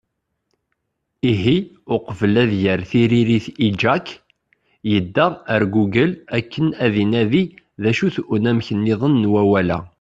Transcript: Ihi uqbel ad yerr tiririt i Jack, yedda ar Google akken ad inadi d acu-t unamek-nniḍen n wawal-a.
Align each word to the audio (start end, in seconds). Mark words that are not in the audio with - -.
Ihi 1.31 1.57
uqbel 1.95 2.35
ad 2.43 2.51
yerr 2.63 2.81
tiririt 2.89 3.45
i 3.65 3.67
Jack, 3.81 4.05
yedda 4.91 5.25
ar 5.53 5.63
Google 5.75 6.11
akken 6.37 6.67
ad 6.85 6.93
inadi 7.03 7.43
d 7.81 7.83
acu-t 7.89 8.15
unamek-nniḍen 8.33 9.13
n 9.23 9.29
wawal-a. 9.33 9.79